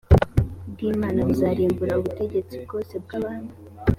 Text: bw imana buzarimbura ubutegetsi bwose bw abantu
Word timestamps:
bw 0.71 0.79
imana 0.93 1.19
buzarimbura 1.27 1.93
ubutegetsi 1.99 2.55
bwose 2.65 2.93
bw 3.03 3.11
abantu 3.19 3.53